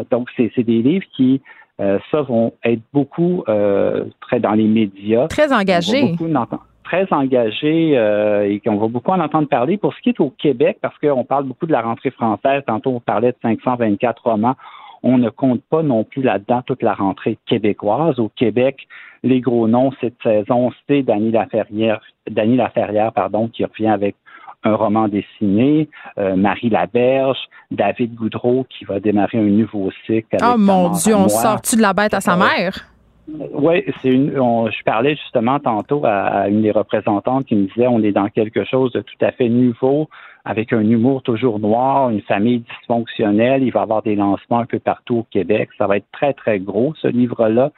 donc, 0.09 0.29
c'est 0.35 0.63
des 0.63 0.81
livres 0.81 1.05
qui 1.15 1.41
euh, 1.81 1.99
ça 2.09 2.21
vont 2.21 2.53
être 2.63 2.81
beaucoup 2.93 3.43
euh, 3.49 4.05
très 4.21 4.39
dans 4.39 4.53
les 4.53 4.67
médias. 4.67 5.27
Très 5.27 5.51
engagés. 5.51 6.15
Très 6.85 7.11
engagés 7.11 7.97
euh, 7.97 8.49
et 8.49 8.59
qu'on 8.59 8.77
va 8.77 8.87
beaucoup 8.87 9.11
en 9.11 9.19
entendre 9.19 9.47
parler. 9.47 9.77
Pour 9.77 9.93
ce 9.93 10.01
qui 10.01 10.09
est 10.09 10.19
au 10.19 10.29
Québec, 10.29 10.77
parce 10.81 10.97
qu'on 10.99 11.23
parle 11.23 11.45
beaucoup 11.45 11.65
de 11.65 11.71
la 11.71 11.81
rentrée 11.81 12.11
française, 12.11 12.63
tantôt 12.65 12.91
on 12.91 12.99
parlait 12.99 13.31
de 13.31 13.37
524 13.41 14.23
romans, 14.23 14.55
on 15.03 15.17
ne 15.17 15.29
compte 15.29 15.61
pas 15.69 15.83
non 15.83 16.03
plus 16.03 16.21
là-dedans 16.21 16.61
toute 16.65 16.81
la 16.81 16.93
rentrée 16.93 17.37
québécoise. 17.45 18.19
Au 18.19 18.29
Québec, 18.29 18.87
les 19.23 19.41
gros 19.41 19.67
noms 19.67 19.91
cette 19.99 20.21
saison, 20.23 20.71
c'est 20.87 21.03
Dany 21.03 21.31
Laferrière, 21.31 22.01
Dany 22.29 22.55
Laferrière, 22.55 23.11
pardon, 23.11 23.47
qui 23.47 23.65
revient 23.65 23.87
avec 23.87 24.15
un 24.63 24.75
roman 24.75 25.07
dessiné, 25.07 25.87
euh, 26.17 26.35
Marie 26.35 26.69
Laberge, 26.69 27.37
David 27.71 28.15
Goudreau 28.15 28.65
qui 28.69 28.83
va 28.85 28.99
démarrer 28.99 29.37
un 29.37 29.43
nouveau 29.43 29.91
cycle. 30.05 30.37
Oh 30.41 30.57
mon 30.57 30.89
Dieu, 30.89 31.15
on 31.15 31.29
sort-tu 31.29 31.75
de 31.75 31.81
la 31.81 31.93
bête 31.93 32.13
à 32.13 32.21
sa 32.21 32.35
mère? 32.35 32.94
Oui, 33.27 33.83
c'est 34.01 34.09
une. 34.09 34.31
je 34.33 34.83
parlais 34.83 35.15
justement 35.15 35.59
tantôt 35.59 36.01
à, 36.05 36.47
une 36.47 36.61
des 36.61 36.71
représentantes 36.71 37.45
qui 37.47 37.55
me 37.55 37.65
disait 37.65 37.87
on 37.87 38.03
est 38.03 38.11
dans 38.11 38.29
quelque 38.29 38.63
chose 38.63 38.91
de 38.91 39.01
tout 39.01 39.17
à 39.21 39.31
fait 39.31 39.49
nouveau, 39.49 40.09
avec 40.43 40.71
un 40.73 40.81
humour 40.81 41.23
toujours 41.23 41.59
noir, 41.59 42.11
une 42.11 42.21
famille 42.21 42.59
dysfonctionnelle. 42.59 43.63
Il 43.63 43.71
va 43.71 43.79
y 43.79 43.83
avoir 43.83 44.03
des 44.03 44.15
lancements 44.15 44.59
un 44.59 44.65
peu 44.65 44.77
partout 44.77 45.17
au 45.17 45.23
Québec. 45.31 45.69
Ça 45.79 45.87
va 45.87 45.97
être 45.97 46.05
très 46.11 46.33
très 46.33 46.59
gros 46.59 46.93
ce 47.01 47.07
livre-là. 47.07 47.71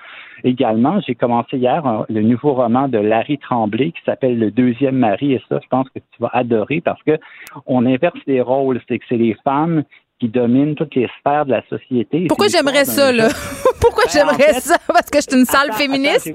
Également, 0.43 0.99
j'ai 0.99 1.15
commencé 1.15 1.57
hier 1.57 2.05
le 2.09 2.21
nouveau 2.21 2.53
roman 2.53 2.89
de 2.89 2.97
Larry 2.97 3.37
Tremblay 3.37 3.91
qui 3.91 4.01
s'appelle 4.05 4.37
Le 4.37 4.51
deuxième 4.51 4.97
mari 4.97 5.33
et 5.33 5.41
ça, 5.47 5.59
je 5.63 5.67
pense 5.69 5.87
que 5.89 5.99
tu 5.99 6.21
vas 6.21 6.31
adorer 6.33 6.81
parce 6.81 7.01
que 7.03 7.17
on 7.65 7.85
inverse 7.85 8.19
les 8.27 8.41
rôles. 8.41 8.81
C'est 8.89 8.99
que 8.99 9.05
c'est 9.07 9.17
les 9.17 9.35
femmes 9.45 9.83
qui 10.19 10.29
domine 10.29 10.75
toutes 10.75 10.95
les 10.95 11.07
sphères 11.19 11.45
de 11.45 11.51
la 11.51 11.63
société. 11.69 12.25
Pourquoi 12.27 12.47
j'aimerais 12.47 12.85
ça, 12.85 13.11
là? 13.11 13.29
Pourquoi 13.81 14.05
ben, 14.05 14.11
j'aimerais 14.11 14.59
ça? 14.59 14.77
Parce 14.87 15.09
que 15.09 15.19
je 15.19 15.25
suis 15.29 15.39
une 15.39 15.45
salle 15.45 15.71
féministe? 15.73 16.33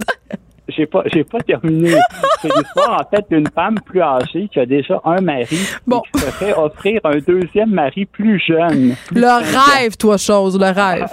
j'ai 0.68 0.86
pas 0.86 1.02
j'ai 1.12 1.24
pas 1.24 1.40
terminé. 1.40 1.92
C'est 2.40 2.48
l'histoire 2.56 3.00
en 3.00 3.10
fait 3.10 3.24
d'une 3.30 3.48
femme 3.48 3.76
plus 3.84 4.00
âgée 4.00 4.48
qui 4.48 4.58
a 4.58 4.66
déjà 4.66 5.00
un 5.04 5.20
mari 5.20 5.58
bon. 5.86 6.02
qui 6.12 6.20
se 6.20 6.30
fait 6.30 6.54
offrir 6.54 7.00
un 7.04 7.18
deuxième 7.18 7.70
mari 7.70 8.06
plus 8.06 8.40
jeune. 8.40 8.94
le 9.12 9.80
rêve, 9.80 9.96
toi 9.96 10.16
chose, 10.16 10.58
le 10.58 10.70
rêve. 10.70 11.10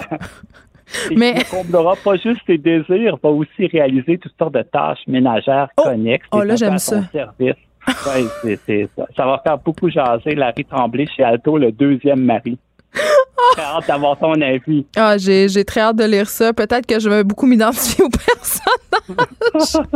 mais 1.16 1.34
ne 1.34 1.44
comblera 1.44 1.94
pas 1.96 2.16
juste 2.16 2.40
tes 2.46 2.58
désirs, 2.58 3.16
va 3.22 3.30
aussi 3.30 3.66
réaliser 3.66 4.18
toutes 4.18 4.36
sortes 4.38 4.54
de 4.54 4.62
tâches 4.62 5.06
ménagères 5.06 5.68
oh! 5.76 5.82
connexes. 5.82 6.26
Oh 6.32 6.42
là, 6.42 6.56
j'aime 6.56 6.78
ça. 6.78 7.02
Service. 7.12 7.54
Ouais, 7.86 8.58
ça. 9.16 9.26
va 9.26 9.40
faire 9.44 9.58
beaucoup 9.58 9.88
jaser 9.88 10.34
Larry 10.34 10.64
Tremblay 10.64 11.06
chez 11.06 11.22
Alto, 11.22 11.58
le 11.58 11.72
deuxième 11.72 12.24
mari. 12.24 12.58
Très 13.52 13.62
hâte 13.62 13.86
d'avoir 13.86 14.18
ton 14.18 14.40
avis. 14.40 14.84
Ah, 14.96 15.16
j'ai, 15.16 15.48
j'ai 15.48 15.64
très 15.64 15.80
hâte 15.80 15.96
de 15.96 16.04
lire 16.04 16.28
ça. 16.28 16.52
Peut-être 16.52 16.86
que 16.86 17.00
je 17.00 17.08
vais 17.08 17.24
beaucoup 17.24 17.46
m'identifier 17.46 18.04
aux 18.04 18.08
personnages. 19.16 19.86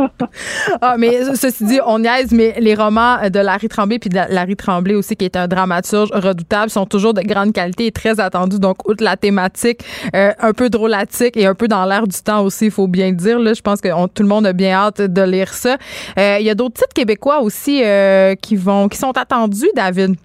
ah, 0.81 0.95
mais 0.97 1.35
ceci 1.35 1.65
dit, 1.65 1.79
on 1.85 1.99
niaise, 1.99 2.31
mais 2.31 2.55
les 2.59 2.75
romans 2.75 3.29
de 3.29 3.39
Larry 3.39 3.67
Tremblay, 3.67 3.99
puis 3.99 4.09
de 4.09 4.15
Larry 4.15 4.55
Tremblay 4.55 4.95
aussi, 4.95 5.15
qui 5.15 5.25
est 5.25 5.35
un 5.35 5.47
dramaturge 5.47 6.09
redoutable, 6.11 6.69
sont 6.69 6.85
toujours 6.85 7.13
de 7.13 7.21
grande 7.21 7.53
qualité 7.53 7.87
et 7.87 7.91
très 7.91 8.19
attendus. 8.19 8.59
Donc, 8.59 8.87
outre 8.89 9.03
la 9.03 9.15
thématique, 9.15 9.81
euh, 10.15 10.31
un 10.39 10.53
peu 10.53 10.69
drôlatique 10.69 11.37
et 11.37 11.45
un 11.45 11.55
peu 11.55 11.67
dans 11.67 11.85
l'air 11.85 12.07
du 12.07 12.21
temps 12.21 12.43
aussi, 12.43 12.65
il 12.65 12.71
faut 12.71 12.87
bien 12.87 13.09
le 13.09 13.15
dire. 13.15 13.39
Là, 13.39 13.53
je 13.53 13.61
pense 13.61 13.79
que 13.79 13.89
tout 14.07 14.23
le 14.23 14.29
monde 14.29 14.45
a 14.45 14.53
bien 14.53 14.73
hâte 14.73 15.01
de 15.01 15.21
lire 15.21 15.53
ça. 15.53 15.77
Euh, 16.17 16.37
il 16.39 16.45
y 16.45 16.49
a 16.49 16.55
d'autres 16.55 16.75
titres 16.75 16.93
québécois 16.93 17.41
aussi 17.41 17.81
euh, 17.83 18.35
qui 18.35 18.55
vont, 18.55 18.87
qui 18.87 18.97
sont 18.97 19.17
attendus, 19.17 19.69
David. 19.75 20.15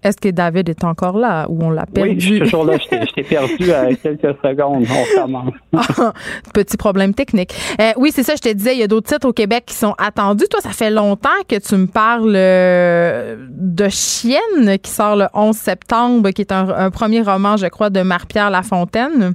Est-ce 0.00 0.16
que 0.16 0.28
David 0.28 0.68
est 0.68 0.84
encore 0.84 1.18
là 1.18 1.46
ou 1.48 1.64
on 1.64 1.70
l'a 1.70 1.84
perdu? 1.84 2.10
Oui, 2.10 2.20
je 2.20 2.26
suis 2.26 2.38
toujours 2.40 2.64
là. 2.64 2.78
Je 2.90 3.12
t'ai 3.12 3.22
perdu 3.24 3.72
à 3.72 3.92
quelques 3.96 4.36
secondes. 4.44 4.86
On 4.88 5.20
commence. 5.20 5.54
Petit 6.54 6.76
problème 6.76 7.14
technique. 7.14 7.52
Euh, 7.80 7.90
oui, 7.96 8.10
c'est 8.12 8.22
ça, 8.22 8.34
je 8.36 8.40
te 8.40 8.52
disais, 8.52 8.74
il 8.74 8.78
y 8.78 8.84
a 8.84 8.86
d'autres 8.86 9.08
titres 9.08 9.26
au 9.26 9.32
Québec 9.32 9.64
qui 9.66 9.74
sont 9.74 9.94
attendus. 9.98 10.46
Toi, 10.48 10.60
ça 10.60 10.70
fait 10.70 10.90
longtemps 10.90 11.28
que 11.48 11.56
tu 11.58 11.74
me 11.74 11.86
parles 11.86 12.32
euh, 12.36 13.36
de 13.50 13.88
Chienne 13.88 14.78
qui 14.80 14.90
sort 14.90 15.16
le 15.16 15.26
11 15.34 15.56
septembre, 15.56 16.30
qui 16.30 16.42
est 16.42 16.52
un, 16.52 16.90
premier 16.90 17.22
roman, 17.22 17.56
je 17.56 17.66
crois, 17.66 17.90
de 17.90 18.00
Marie-Pierre 18.02 18.50
Lafontaine. 18.50 19.34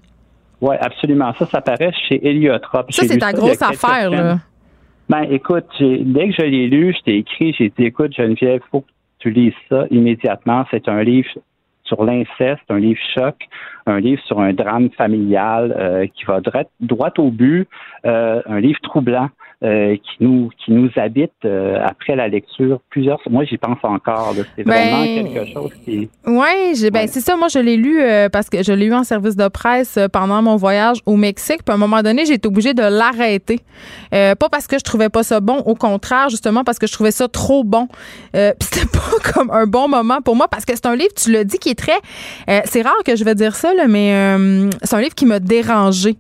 Oui, 0.62 0.76
absolument. 0.80 1.34
Ça, 1.38 1.46
ça 1.52 1.60
paraît 1.60 1.92
chez 2.08 2.26
Héliotrope. 2.26 2.92
Ça, 2.94 3.04
c'est 3.06 3.18
ta 3.18 3.34
grosse 3.34 3.62
affaire, 3.62 4.10
là. 4.10 4.38
Ben, 5.10 5.24
écoute, 5.30 5.68
dès 5.80 6.30
que 6.30 6.36
je 6.38 6.44
l'ai 6.44 6.68
lu, 6.68 6.96
je 6.98 7.04
t'ai 7.04 7.18
écrit, 7.18 7.54
j'ai 7.58 7.70
dit, 7.78 7.86
écoute, 7.86 8.14
Geneviève, 8.16 8.62
il 8.66 8.70
faut 8.72 8.82
que 8.82 8.93
tu 9.24 9.32
lis 9.32 9.54
ça 9.70 9.86
immédiatement. 9.90 10.66
C'est 10.70 10.90
un 10.90 11.02
livre 11.02 11.30
sur 11.86 12.04
l'inceste, 12.04 12.64
un 12.70 12.80
livre 12.80 13.00
choc, 13.16 13.36
un 13.86 14.00
livre 14.00 14.22
sur 14.24 14.42
un 14.42 14.54
drame 14.54 14.90
familial 14.92 15.74
euh, 15.78 16.08
qui 16.14 16.26
va 16.26 16.42
droit, 16.42 16.64
droit 16.82 17.14
au 17.18 17.32
but, 17.32 17.68
euh, 18.06 18.42
un 18.46 18.60
livre 18.60 18.80
troublant. 18.82 19.30
Euh, 19.64 19.96
qui 19.96 20.26
nous 20.26 20.50
qui 20.58 20.74
nous 20.74 20.90
habite 20.98 21.32
euh, 21.46 21.78
après 21.82 22.18
la 22.18 22.28
lecture. 22.28 22.82
Plusieurs 22.90 23.18
moi 23.30 23.46
j'y 23.46 23.58
pense 23.58 23.78
encore 23.84 24.36
c'est 24.58 24.64
vraiment 24.64 25.06
ben, 25.06 25.24
quelque 25.24 25.54
chose 25.54 25.72
qui 25.86 26.10
ouais, 26.28 26.90
ben 26.92 27.08
c'est 27.08 27.22
ça. 27.22 27.38
Moi 27.38 27.48
je 27.48 27.60
l'ai 27.60 27.78
lu 27.78 28.02
euh, 28.02 28.28
parce 28.28 28.50
que 28.50 28.62
je 28.62 28.74
l'ai 28.74 28.88
lu 28.88 28.94
en 28.94 29.06
service 29.06 29.38
de 29.38 29.48
presse 29.48 29.98
pendant 30.12 30.42
mon 30.42 30.58
voyage 30.58 30.98
au 31.06 31.16
Mexique. 31.16 31.64
Puis 31.64 31.72
à 31.72 31.76
un 31.76 31.78
moment 31.78 32.02
donné 32.02 32.26
j'ai 32.26 32.34
été 32.34 32.46
obligée 32.46 32.74
de 32.74 32.84
l'arrêter. 32.84 33.62
Pas 34.12 34.50
parce 34.52 34.68
que 34.68 34.78
je 34.78 34.84
trouvais 34.84 35.08
pas 35.08 35.24
ça 35.24 35.40
bon 35.40 35.60
au 35.60 35.76
contraire 35.76 36.28
justement 36.28 36.66
parce 36.66 36.78
que 36.78 36.86
je 36.86 36.92
trouvais 36.92 37.12
ça 37.12 37.30
trop 37.30 37.64
bon. 37.64 37.88
Puis 38.34 38.54
c'était 38.60 38.88
pas 38.88 39.32
comme 39.34 39.50
un 39.50 39.66
bon 39.66 39.88
moment 39.88 40.20
pour 40.20 40.36
moi 40.36 40.50
parce 40.50 40.66
que 40.66 40.76
c'est 40.76 40.88
un 40.88 40.98
livre 40.98 41.14
tu 41.16 41.32
l'as 41.32 41.46
dit 41.46 41.58
qui 41.58 41.70
est 41.70 41.80
très 41.80 42.02
c'est 42.66 42.82
rare 42.82 43.02
que 43.06 43.16
je 43.16 43.24
vais 43.24 43.36
dire 43.36 43.56
ça 43.56 43.74
là, 43.74 43.88
mais 43.88 44.12
c'est 44.82 44.98
un 44.98 45.02
livre 45.02 45.16
qui 45.16 45.26
m'a 45.26 45.40
dérangé 45.40 46.18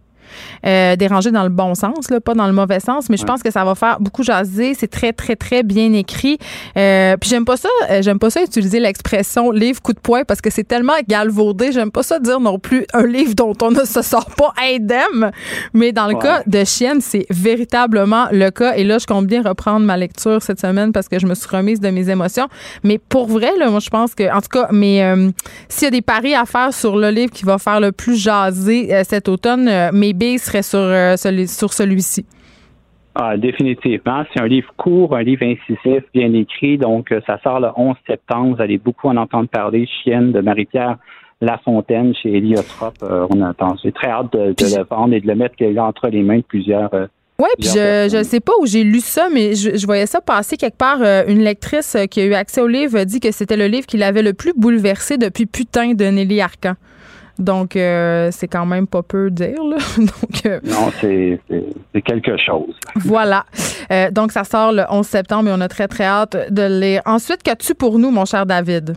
euh, 0.65 0.95
dérangé 0.95 1.31
dans 1.31 1.43
le 1.43 1.49
bon 1.49 1.75
sens, 1.75 2.09
là, 2.09 2.19
pas 2.19 2.33
dans 2.33 2.47
le 2.47 2.53
mauvais 2.53 2.79
sens, 2.79 3.09
mais 3.09 3.17
je 3.17 3.25
pense 3.25 3.43
que 3.43 3.51
ça 3.51 3.63
va 3.65 3.75
faire 3.75 3.99
beaucoup 3.99 4.23
jaser. 4.23 4.73
C'est 4.73 4.87
très, 4.87 5.13
très, 5.13 5.35
très 5.35 5.63
bien 5.63 5.93
écrit. 5.93 6.37
Euh, 6.77 7.17
puis 7.17 7.29
j'aime 7.29 7.45
pas 7.45 7.57
ça, 7.57 7.69
euh, 7.89 8.01
j'aime 8.01 8.19
pas 8.19 8.29
ça 8.29 8.43
utiliser 8.43 8.79
l'expression 8.79 9.51
livre 9.51 9.81
coup 9.81 9.93
de 9.93 9.99
poing 9.99 10.23
parce 10.25 10.41
que 10.41 10.49
c'est 10.49 10.63
tellement 10.63 10.93
galvaudé. 11.07 11.71
J'aime 11.71 11.91
pas 11.91 12.03
ça 12.03 12.19
dire 12.19 12.39
non 12.39 12.59
plus 12.59 12.85
un 12.93 13.05
livre 13.05 13.35
dont 13.35 13.53
on 13.61 13.71
ne 13.71 13.85
se 13.85 14.01
sort 14.01 14.29
pas 14.37 14.53
indemne. 14.61 15.31
Mais 15.73 15.91
dans 15.91 16.07
le 16.07 16.15
cas 16.15 16.43
de 16.45 16.63
Chienne, 16.63 17.01
c'est 17.01 17.25
véritablement 17.29 18.27
le 18.31 18.49
cas. 18.49 18.75
Et 18.75 18.83
là, 18.83 18.97
je 18.97 19.05
compte 19.05 19.27
bien 19.27 19.41
reprendre 19.41 19.85
ma 19.85 19.97
lecture 19.97 20.41
cette 20.41 20.59
semaine 20.59 20.91
parce 20.91 21.07
que 21.07 21.19
je 21.19 21.27
me 21.27 21.35
suis 21.35 21.47
remise 21.47 21.79
de 21.79 21.89
mes 21.89 22.09
émotions. 22.09 22.47
Mais 22.83 22.97
pour 22.97 23.27
vrai, 23.27 23.51
là, 23.57 23.69
moi, 23.69 23.79
je 23.79 23.89
pense 23.89 24.15
que, 24.15 24.31
en 24.33 24.41
tout 24.41 24.49
cas, 24.49 24.67
mais 24.71 25.03
euh, 25.03 25.29
s'il 25.69 25.85
y 25.85 25.87
a 25.87 25.91
des 25.91 26.01
paris 26.01 26.35
à 26.35 26.45
faire 26.45 26.73
sur 26.73 26.97
le 26.97 27.09
livre 27.09 27.31
qui 27.31 27.45
va 27.45 27.57
faire 27.57 27.79
le 27.79 27.91
plus 27.91 28.15
jaser 28.15 28.91
cet 29.07 29.29
automne, 29.29 29.91
billes 30.23 30.39
sur, 30.39 30.79
euh, 30.79 31.15
sur 31.17 31.73
celui-ci? 31.73 32.25
Ah, 33.15 33.37
définitivement. 33.37 34.23
C'est 34.33 34.41
un 34.41 34.47
livre 34.47 34.73
court, 34.75 35.15
un 35.15 35.21
livre 35.21 35.43
incisif, 35.43 36.03
bien 36.13 36.33
écrit. 36.33 36.77
Donc, 36.77 37.11
euh, 37.11 37.21
ça 37.27 37.39
sort 37.43 37.59
le 37.59 37.69
11 37.75 37.95
septembre. 38.07 38.55
Vous 38.55 38.61
allez 38.61 38.79
beaucoup 38.79 39.07
en 39.07 39.17
entendre 39.17 39.49
parler. 39.49 39.87
Chienne 40.03 40.31
de 40.31 40.41
Marie-Pierre 40.41 40.97
Lafontaine 41.39 42.15
chez 42.15 42.37
Héliotrope. 42.37 42.95
Euh, 43.03 43.27
on 43.29 43.41
attend. 43.41 43.75
J'ai 43.83 43.91
très 43.91 44.09
hâte 44.09 44.33
de, 44.33 44.55
le 44.59 44.83
vendre 44.83 45.13
et 45.13 45.19
de 45.19 45.27
le 45.27 45.35
mettre 45.35 45.55
entre 45.77 46.07
les 46.07 46.23
mains 46.23 46.37
de 46.37 46.43
plusieurs. 46.43 46.89
oui, 47.37 47.49
puis 47.59 47.69
je 47.69 48.17
ne 48.17 48.23
sais 48.23 48.39
pas 48.39 48.53
où 48.59 48.65
j'ai 48.65 48.83
lu 48.83 48.99
ça, 48.99 49.27
mais 49.31 49.53
je, 49.53 49.85
voyais 49.85 50.07
ça 50.07 50.21
passer 50.21 50.57
quelque 50.57 50.77
part. 50.77 51.01
une 51.27 51.43
lectrice 51.43 51.95
qui 52.09 52.21
a 52.21 52.25
eu 52.25 52.33
accès 52.33 52.61
au 52.61 52.67
livre 52.67 53.03
dit 53.03 53.19
que 53.19 53.31
c'était 53.31 53.57
le 53.57 53.67
livre 53.67 53.85
qui 53.85 53.97
l'avait 53.97 54.23
le 54.23 54.33
plus 54.33 54.53
bouleversé 54.55 55.17
depuis 55.17 55.45
Putain 55.45 55.93
de 55.93 56.05
Nelly 56.05 56.41
Arcan. 56.41 56.73
Donc, 57.39 57.75
euh, 57.75 58.29
c'est 58.31 58.47
quand 58.47 58.65
même 58.65 58.87
pas 58.87 59.01
peu 59.01 59.31
dire. 59.31 59.63
Là. 59.63 59.77
donc, 59.97 60.45
euh, 60.45 60.59
non, 60.63 60.91
c'est 61.01 61.39
quelque 62.03 62.37
chose. 62.37 62.75
voilà. 63.05 63.45
Euh, 63.91 64.11
donc, 64.11 64.31
ça 64.31 64.43
sort 64.43 64.71
le 64.71 64.83
11 64.89 65.05
septembre 65.05 65.49
et 65.49 65.53
on 65.53 65.61
a 65.61 65.67
très, 65.67 65.87
très 65.87 66.05
hâte 66.05 66.37
de 66.51 66.79
lire. 66.79 67.01
Ensuite, 67.05 67.41
qu'as-tu 67.43 67.73
pour 67.75 67.97
nous, 67.97 68.11
mon 68.11 68.25
cher 68.25 68.45
David? 68.45 68.95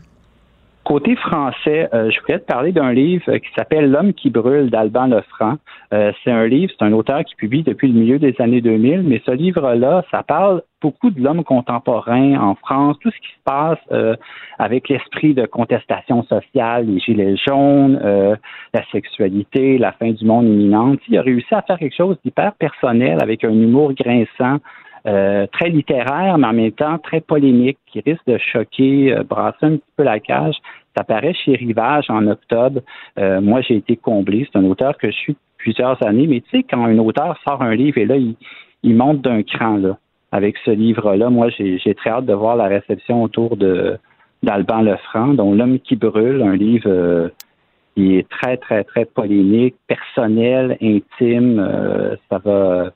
Côté 0.86 1.16
français, 1.16 1.88
euh, 1.92 2.12
je 2.12 2.20
voulais 2.20 2.38
te 2.38 2.44
parler 2.44 2.70
d'un 2.70 2.92
livre 2.92 3.38
qui 3.38 3.48
s'appelle 3.56 3.90
L'homme 3.90 4.14
qui 4.14 4.30
brûle 4.30 4.70
d'Alban 4.70 5.08
Lefranc. 5.08 5.56
Euh, 5.92 6.12
c'est 6.22 6.30
un 6.30 6.46
livre, 6.46 6.72
c'est 6.78 6.84
un 6.84 6.92
auteur 6.92 7.24
qui 7.24 7.34
publie 7.34 7.64
depuis 7.64 7.88
le 7.88 7.98
milieu 7.98 8.20
des 8.20 8.36
années 8.38 8.60
2000, 8.60 9.02
mais 9.02 9.20
ce 9.26 9.32
livre-là, 9.32 10.04
ça 10.12 10.22
parle 10.22 10.62
beaucoup 10.80 11.10
de 11.10 11.20
l'homme 11.20 11.42
contemporain 11.42 12.38
en 12.38 12.54
France, 12.54 12.98
tout 13.00 13.10
ce 13.10 13.16
qui 13.16 13.32
se 13.34 13.42
passe 13.44 13.80
euh, 13.90 14.14
avec 14.60 14.88
l'esprit 14.88 15.34
de 15.34 15.44
contestation 15.44 16.22
sociale, 16.22 16.86
les 16.86 17.00
gilets 17.00 17.36
jaunes, 17.36 17.98
la 18.72 18.84
sexualité, 18.92 19.78
la 19.78 19.90
fin 19.90 20.12
du 20.12 20.24
monde 20.24 20.46
imminente. 20.46 21.00
Il 21.08 21.18
a 21.18 21.22
réussi 21.22 21.52
à 21.52 21.62
faire 21.62 21.80
quelque 21.80 21.96
chose 21.96 22.16
d'hyper 22.24 22.52
personnel 22.60 23.18
avec 23.20 23.42
un 23.42 23.50
humour 23.50 23.92
grinçant, 23.92 24.58
euh, 25.06 25.46
très 25.52 25.68
littéraire, 25.68 26.36
mais 26.36 26.48
en 26.48 26.52
même 26.52 26.72
temps 26.72 26.98
très 26.98 27.20
polémique, 27.20 27.78
qui 27.86 28.00
risque 28.00 28.26
de 28.26 28.38
choquer, 28.38 29.14
euh, 29.14 29.22
brasser 29.22 29.66
un 29.66 29.76
petit 29.76 29.92
peu 29.96 30.02
la 30.02 30.18
cage. 30.18 30.56
Ça 30.96 31.04
paraît 31.04 31.34
chez 31.34 31.54
Rivage 31.54 32.10
en 32.10 32.26
octobre. 32.26 32.80
Euh, 33.18 33.40
moi, 33.40 33.60
j'ai 33.60 33.76
été 33.76 33.96
comblé. 33.96 34.48
C'est 34.50 34.58
un 34.58 34.64
auteur 34.64 34.96
que 34.98 35.08
je 35.08 35.16
suis 35.16 35.36
plusieurs 35.58 36.04
années. 36.04 36.26
Mais 36.26 36.40
tu 36.40 36.58
sais, 36.58 36.64
quand 36.64 36.84
un 36.84 36.98
auteur 36.98 37.38
sort 37.46 37.62
un 37.62 37.76
livre 37.76 37.98
et 37.98 38.04
là, 38.04 38.16
il, 38.16 38.96
monte 38.96 39.20
d'un 39.20 39.44
cran 39.44 39.76
là, 39.76 39.96
avec 40.32 40.56
ce 40.64 40.72
livre-là, 40.72 41.30
moi, 41.30 41.50
j'ai 41.50 41.94
très 41.94 42.10
hâte 42.10 42.26
de 42.26 42.32
voir 42.32 42.56
la 42.56 42.66
réception 42.66 43.22
autour 43.22 43.56
de 43.56 43.98
d'Alban 44.42 44.82
Lefranc, 44.82 45.34
dont 45.34 45.54
L'homme 45.54 45.78
qui 45.78 45.96
brûle, 45.96 46.42
un 46.42 46.56
livre 46.56 47.30
qui 47.94 48.16
est 48.16 48.28
très, 48.28 48.56
très, 48.58 48.84
très 48.84 49.04
polémique, 49.04 49.74
personnel, 49.88 50.76
intime. 50.82 52.16
ça 52.28 52.38
va 52.38 52.92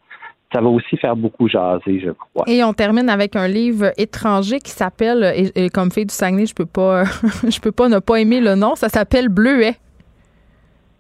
ça 0.53 0.61
va 0.61 0.69
aussi 0.69 0.97
faire 0.97 1.17
beaucoup 1.17 1.49
jaser, 1.49 2.01
je 2.01 2.11
crois. 2.11 2.45
Et 2.47 2.65
on 2.65 2.73
termine 2.73 3.09
avec 3.09 3.37
un 3.37 3.47
livre 3.47 3.93
étranger 3.97 4.59
qui 4.59 4.71
s'appelle, 4.71 5.51
et, 5.55 5.71
comme 5.71 5.91
fille 5.91 6.07
du 6.07 6.15
Saguenay, 6.15 6.47
je 6.47 6.55
peux 6.55 6.67
pas, 6.67 7.05
je 7.49 7.61
peux 7.61 7.73
pas 7.73 7.89
ne 7.89 7.99
pas 7.99 8.17
aimer 8.17 8.41
le 8.41 8.55
nom, 8.55 8.75
ça 8.75 8.89
s'appelle 8.89 9.29
Bleuet. 9.29 9.77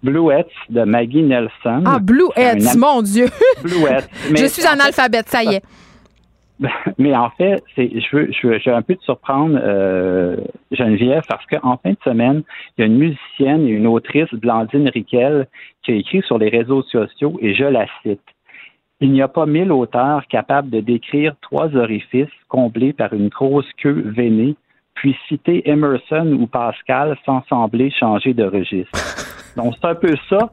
Bluets 0.02 0.46
de 0.70 0.82
Maggie 0.84 1.22
Nelson. 1.22 1.82
Ah, 1.84 1.98
Bluets, 2.00 2.76
mon 2.78 3.02
Dieu. 3.02 3.26
Bluets. 3.62 4.08
je 4.34 4.46
suis 4.46 4.66
analphabète, 4.66 5.28
ça 5.28 5.44
y 5.44 5.56
est. 5.56 5.62
Mais 6.98 7.14
en 7.14 7.30
fait, 7.30 7.62
c'est, 7.74 7.90
je 7.90 8.16
veux, 8.16 8.30
je 8.30 8.46
veux, 8.46 8.74
un 8.74 8.82
peu 8.82 8.94
te 8.94 9.02
surprendre, 9.02 9.58
euh, 9.62 10.36
Geneviève, 10.70 11.22
parce 11.28 11.44
qu'en 11.46 11.78
fin 11.78 11.90
de 11.90 11.98
semaine, 12.04 12.42
il 12.76 12.82
y 12.82 12.84
a 12.84 12.86
une 12.86 12.98
musicienne 12.98 13.66
et 13.66 13.70
une 13.70 13.86
autrice, 13.86 14.28
Blandine 14.32 14.88
Riquel, 14.88 15.48
qui 15.82 15.92
a 15.92 15.94
écrit 15.94 16.22
sur 16.22 16.38
les 16.38 16.48
réseaux 16.48 16.82
sociaux, 16.82 17.38
et 17.40 17.54
je 17.54 17.64
la 17.64 17.86
cite. 18.02 18.20
Il 19.00 19.12
n'y 19.12 19.22
a 19.22 19.28
pas 19.28 19.46
mille 19.46 19.72
auteurs 19.72 20.26
capables 20.28 20.68
de 20.68 20.80
décrire 20.80 21.34
trois 21.40 21.74
orifices 21.74 22.28
comblés 22.48 22.92
par 22.92 23.12
une 23.14 23.28
grosse 23.28 23.70
queue 23.78 24.02
veinée, 24.14 24.56
puis 24.94 25.16
citer 25.28 25.68
Emerson 25.68 26.36
ou 26.38 26.46
Pascal 26.46 27.16
sans 27.24 27.42
sembler 27.48 27.90
changer 27.90 28.34
de 28.34 28.44
registre. 28.44 28.98
Donc, 29.56 29.74
c'est 29.80 29.88
un 29.88 29.94
peu 29.94 30.14
ça. 30.28 30.50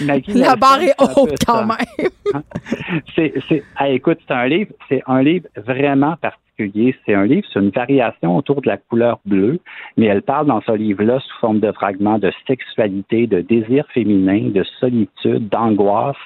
La 0.00 0.54
barre 0.54 0.82
est 0.82 0.94
haute 1.00 1.34
quand 1.44 1.66
même. 1.66 2.42
c'est, 3.16 3.34
c'est, 3.48 3.64
écoute, 3.88 4.18
c'est 4.26 4.34
un 4.34 4.46
livre, 4.46 4.72
c'est 4.88 5.02
un 5.06 5.20
livre 5.22 5.48
vraiment 5.56 6.14
particulier. 6.16 6.49
C'est 7.06 7.14
un 7.14 7.24
livre 7.24 7.46
sur 7.48 7.60
une 7.60 7.70
variation 7.70 8.36
autour 8.36 8.60
de 8.60 8.68
la 8.68 8.76
couleur 8.76 9.18
bleue, 9.24 9.60
mais 9.96 10.06
elle 10.06 10.22
parle 10.22 10.46
dans 10.46 10.60
ce 10.60 10.72
livre-là 10.72 11.20
sous 11.20 11.38
forme 11.38 11.60
de 11.60 11.72
fragments 11.72 12.18
de 12.18 12.32
sexualité, 12.46 13.26
de 13.26 13.40
désir 13.40 13.84
féminin, 13.94 14.50
de 14.50 14.62
solitude, 14.80 15.48
d'angoisse, 15.48 16.16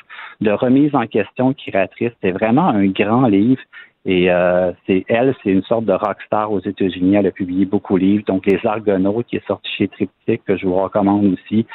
de 0.40 0.50
remise 0.50 0.94
en 0.94 1.06
question 1.06 1.54
créatrice. 1.54 2.12
C'est 2.22 2.32
vraiment 2.32 2.68
un 2.68 2.86
grand 2.86 3.26
livre 3.26 3.62
Et 4.06 4.30
euh, 4.30 4.72
c'est 4.86 5.04
elle, 5.08 5.34
c'est 5.42 5.50
une 5.50 5.62
sorte 5.62 5.86
de 5.86 5.92
rockstar 5.92 6.52
aux 6.52 6.60
États-Unis. 6.60 7.16
Elle 7.16 7.26
a 7.26 7.30
publié 7.30 7.64
beaucoup 7.64 7.98
de 7.98 8.04
livres, 8.04 8.24
donc 8.26 8.44
Les 8.44 8.60
Argonautes, 8.64 9.26
qui 9.26 9.36
est 9.36 9.46
sorti 9.46 9.70
chez 9.78 9.88
Triptyque, 9.88 10.42
que 10.44 10.56
je 10.58 10.66
vous 10.66 10.76
recommande 10.76 11.32
aussi. 11.32 11.66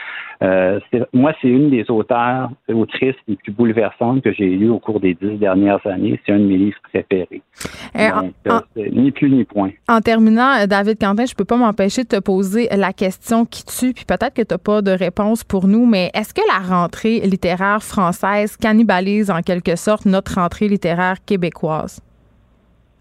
Euh, 0.43 0.79
moi, 1.11 1.33
c'est 1.41 1.47
une 1.47 1.71
des 1.71 1.89
auteurs, 1.89 2.51
autrices 2.71 3.15
les 3.27 3.35
plus 3.35 3.51
bouleversantes 3.51 4.21
que 4.21 4.31
j'ai 4.31 4.47
lues 4.47 4.69
au 4.69 4.77
cours 4.79 4.99
des 4.99 5.15
dix 5.15 5.37
dernières 5.37 5.85
années. 5.87 6.19
C'est 6.23 6.31
un 6.31 6.39
de 6.39 6.45
mes 6.45 6.57
livres 6.57 6.77
préférés. 6.83 7.41
Euh, 7.95 8.09
donc, 8.21 8.33
ni 8.75 9.11
plus 9.11 9.29
ni 9.29 9.43
point. 9.43 9.71
En 9.87 10.01
terminant, 10.01 10.65
David 10.67 10.99
Quentin, 10.99 11.25
je 11.25 11.35
peux 11.35 11.45
pas 11.45 11.57
m'empêcher 11.57 12.03
de 12.03 12.07
te 12.07 12.19
poser 12.19 12.67
la 12.75 12.93
question 12.93 13.45
qui 13.45 13.65
tue, 13.65 13.93
puis 13.93 14.05
peut-être 14.05 14.33
que 14.33 14.41
tu 14.41 14.53
n'as 14.53 14.57
pas 14.57 14.81
de 14.81 14.91
réponse 14.91 15.43
pour 15.43 15.67
nous, 15.67 15.85
mais 15.85 16.09
est-ce 16.13 16.33
que 16.33 16.41
la 16.47 16.75
rentrée 16.75 17.19
littéraire 17.21 17.83
française 17.83 18.57
cannibalise 18.57 19.31
en 19.31 19.41
quelque 19.41 19.75
sorte 19.75 20.05
notre 20.05 20.35
rentrée 20.35 20.67
littéraire 20.67 21.17
québécoise? 21.25 22.01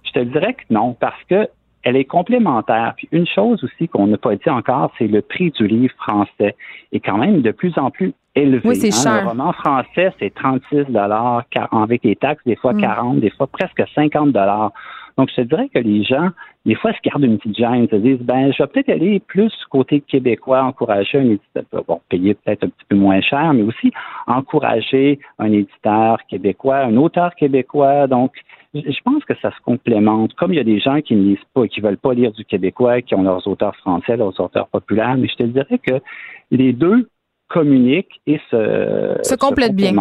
Je 0.05 0.13
te 0.13 0.21
dirais 0.21 0.55
que 0.55 0.63
non, 0.71 0.95
parce 0.99 1.23
que 1.29 1.49
elle 1.85 1.97
est 1.97 2.05
complémentaire. 2.05 2.95
Puis 2.97 3.09
une 3.13 3.27
chose 3.27 3.63
aussi 3.65 3.89
qu'on 3.89 4.09
n'a 4.09 4.19
pas 4.19 4.35
dit 4.35 4.51
encore, 4.51 4.93
c'est 4.99 5.07
le 5.07 5.23
prix 5.23 5.51
du 5.53 5.67
livre 5.67 5.95
français 5.97 6.57
est 6.93 7.01
quand 7.01 7.19
même 7.19 7.41
de 7.41 7.51
plus 7.51 7.77
en 7.79 7.91
plus 7.91 8.13
élevé. 8.35 8.61
Oui, 8.65 8.77
c'est 8.77 8.89
hein. 8.89 9.21
cher. 9.21 9.29
Roman 9.29 9.53
français, 9.53 10.13
c'est 10.19 10.35
36 10.35 10.93
dollars 10.93 11.45
avec 11.73 12.05
les 12.05 12.17
taxes, 12.17 12.43
des 12.45 12.57
fois 12.57 12.75
40, 12.75 13.17
mm. 13.17 13.21
des 13.21 13.31
fois 13.31 13.47
presque 13.47 13.83
50 13.95 14.33
dollars. 14.33 14.73
Donc, 15.19 15.31
je 15.31 15.35
te 15.35 15.41
dirais 15.41 15.69
que 15.69 15.81
les 15.81 16.05
gens, 16.05 16.29
des 16.65 16.77
fois, 16.77 16.93
se 16.93 16.99
gardent 17.03 17.25
une 17.25 17.39
petite 17.39 17.59
gêne, 17.59 17.89
se 17.89 17.97
disent, 17.97 18.21
ben, 18.21 18.53
je 18.53 18.63
vais 18.63 18.69
peut-être 18.69 18.89
aller 18.89 19.19
plus 19.19 19.53
côté 19.69 20.01
québécois, 20.01 20.63
encourager 20.63 21.19
un 21.19 21.25
éditeur, 21.25 21.65
bon, 21.89 22.01
payer 22.09 22.35
peut-être 22.35 22.65
un 22.65 22.69
petit 22.69 22.85
peu 22.89 22.95
moins 22.95 23.21
cher, 23.21 23.53
mais 23.53 23.63
aussi 23.63 23.91
encourager 24.29 25.19
un 25.41 25.51
éditeur 25.51 26.19
québécois, 26.29 26.79
un 26.85 26.97
auteur 26.97 27.35
québécois. 27.35 28.07
Donc, 28.07 28.33
je 28.75 29.01
pense 29.05 29.25
que 29.25 29.35
ça 29.43 29.51
se 29.51 29.61
complémente. 29.65 30.35
Comme 30.35 30.53
il 30.53 30.57
y 30.57 30.61
a 30.61 30.65
des 30.65 30.79
gens 30.79 31.01
qui 31.01 31.17
ne 31.17 31.31
lisent 31.31 31.39
pas, 31.53 31.67
qui 31.67 31.81
veulent 31.81 31.99
pas 31.99 32.15
lire 32.15 32.31
du 32.31 32.45
québécois, 32.45 33.03
qui 33.03 33.17
ont 33.17 33.23
leurs 33.23 33.45
auteurs 33.49 33.75
français, 33.77 34.17
leurs 34.17 34.39
auteurs 34.41 34.69
populaires, 34.69 35.17
mais 35.17 35.27
je 35.27 35.35
te 35.35 35.43
dirais 35.43 35.79
que 35.79 36.01
les 36.53 36.73
deux 36.73 37.09
communiquent 37.49 38.21
et 38.27 38.39
se, 38.51 39.17
se 39.23 39.35
complètent 39.35 39.75
bien. 39.75 39.95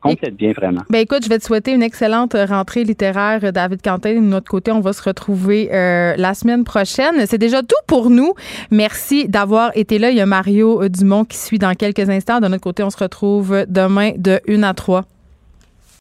complètent 0.00 0.36
bien 0.36 0.52
vraiment. 0.52 0.80
Ben 0.88 1.00
écoute, 1.00 1.22
je 1.24 1.28
vais 1.28 1.38
te 1.38 1.44
souhaiter 1.44 1.72
une 1.72 1.82
excellente 1.82 2.34
rentrée 2.34 2.84
littéraire, 2.84 3.52
David 3.52 3.82
Quentin. 3.82 4.14
De 4.14 4.20
notre 4.20 4.50
côté, 4.50 4.72
on 4.72 4.80
va 4.80 4.92
se 4.92 5.02
retrouver 5.02 5.68
euh, 5.72 6.14
la 6.16 6.32
semaine 6.34 6.64
prochaine. 6.64 7.26
C'est 7.26 7.38
déjà 7.38 7.62
tout 7.62 7.74
pour 7.86 8.08
nous. 8.08 8.32
Merci 8.70 9.28
d'avoir 9.28 9.72
été 9.76 9.98
là. 9.98 10.10
Il 10.10 10.16
y 10.16 10.20
a 10.20 10.26
Mario 10.26 10.88
Dumont 10.88 11.24
qui 11.24 11.36
suit 11.36 11.58
dans 11.58 11.74
quelques 11.74 12.08
instants. 12.08 12.40
De 12.40 12.48
notre 12.48 12.62
côté, 12.62 12.82
on 12.82 12.90
se 12.90 12.98
retrouve 12.98 13.64
demain 13.68 14.12
de 14.16 14.40
1 14.48 14.62
à 14.62 14.72
3. 14.72 15.04